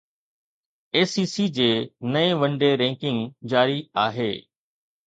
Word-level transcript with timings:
اي 0.93 1.01
C 1.13 1.23
C 1.33 1.45
جي 1.57 1.69
نئين 2.11 2.33
one 2.41 2.51
day 2.61 2.71
ranking 2.81 3.19
جاري 3.51 3.79
آهي 4.07 4.31